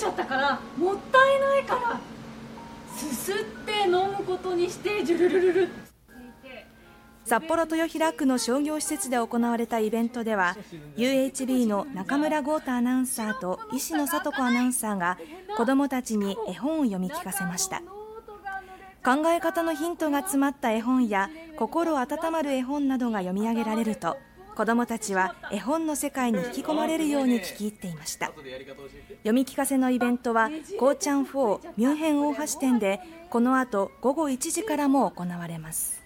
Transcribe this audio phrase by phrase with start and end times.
[0.00, 2.00] ちゃったからもったいないから
[2.96, 5.68] すすって飲むことにしてジュルルルル。
[7.24, 10.56] 札幌豊平区の商業施設で行われたイベントでは
[10.96, 15.16] UHB の中村豪太アナウンサーと石野聡子アナウンサーが
[15.56, 17.82] 子どもたちに絵本を読み聞かせました。
[19.04, 24.16] 考え方のヒントが詰まった絵本や心温まる絵本などが読み上げられると
[24.56, 28.26] 子どもたちは絵本の世界に引き込まれるように聞き入っていました。
[28.26, 36.02] 読み聞かせのイベントはこうちゃん4ミュンヘン大橋店でこの後午後1時からも行われます。